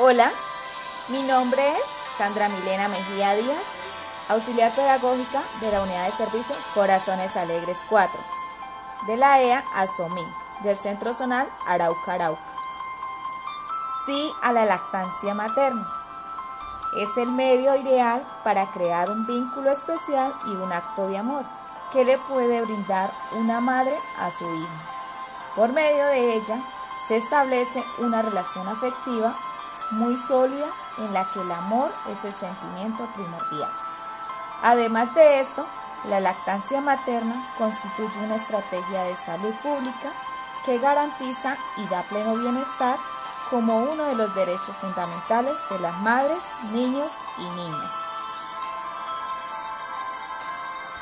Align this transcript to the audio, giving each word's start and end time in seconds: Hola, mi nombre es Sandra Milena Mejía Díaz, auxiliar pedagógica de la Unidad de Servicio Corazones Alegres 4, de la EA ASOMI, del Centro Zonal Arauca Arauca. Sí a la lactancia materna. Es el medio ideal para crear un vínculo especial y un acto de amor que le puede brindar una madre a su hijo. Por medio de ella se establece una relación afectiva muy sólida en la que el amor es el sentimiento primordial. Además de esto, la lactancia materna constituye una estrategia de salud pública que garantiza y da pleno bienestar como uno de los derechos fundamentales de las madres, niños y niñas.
Hola, 0.00 0.30
mi 1.08 1.24
nombre 1.24 1.72
es 1.72 1.82
Sandra 2.16 2.48
Milena 2.48 2.86
Mejía 2.86 3.34
Díaz, 3.34 3.66
auxiliar 4.28 4.70
pedagógica 4.70 5.42
de 5.60 5.72
la 5.72 5.82
Unidad 5.82 6.06
de 6.06 6.12
Servicio 6.12 6.54
Corazones 6.72 7.36
Alegres 7.36 7.84
4, 7.88 8.20
de 9.08 9.16
la 9.16 9.42
EA 9.42 9.64
ASOMI, 9.74 10.24
del 10.62 10.76
Centro 10.76 11.12
Zonal 11.12 11.48
Arauca 11.66 12.12
Arauca. 12.12 12.40
Sí 14.06 14.32
a 14.40 14.52
la 14.52 14.66
lactancia 14.66 15.34
materna. 15.34 15.92
Es 16.96 17.16
el 17.16 17.32
medio 17.32 17.74
ideal 17.74 18.24
para 18.44 18.70
crear 18.70 19.10
un 19.10 19.26
vínculo 19.26 19.68
especial 19.72 20.32
y 20.46 20.52
un 20.52 20.72
acto 20.72 21.08
de 21.08 21.18
amor 21.18 21.44
que 21.90 22.04
le 22.04 22.18
puede 22.18 22.60
brindar 22.60 23.12
una 23.32 23.58
madre 23.60 23.98
a 24.16 24.30
su 24.30 24.44
hijo. 24.54 24.70
Por 25.56 25.72
medio 25.72 26.06
de 26.06 26.34
ella 26.34 26.62
se 26.96 27.16
establece 27.16 27.84
una 27.98 28.22
relación 28.22 28.68
afectiva 28.68 29.36
muy 29.90 30.16
sólida 30.16 30.66
en 30.98 31.12
la 31.12 31.28
que 31.30 31.40
el 31.40 31.50
amor 31.50 31.92
es 32.08 32.24
el 32.24 32.32
sentimiento 32.32 33.06
primordial. 33.14 33.70
Además 34.62 35.14
de 35.14 35.40
esto, 35.40 35.66
la 36.04 36.20
lactancia 36.20 36.80
materna 36.80 37.52
constituye 37.58 38.18
una 38.20 38.36
estrategia 38.36 39.04
de 39.04 39.16
salud 39.16 39.54
pública 39.62 40.12
que 40.64 40.78
garantiza 40.78 41.56
y 41.76 41.86
da 41.86 42.02
pleno 42.02 42.34
bienestar 42.34 42.98
como 43.50 43.78
uno 43.78 44.04
de 44.04 44.14
los 44.14 44.34
derechos 44.34 44.76
fundamentales 44.80 45.64
de 45.70 45.78
las 45.78 45.98
madres, 46.00 46.48
niños 46.72 47.14
y 47.38 47.44
niñas. 47.50 47.94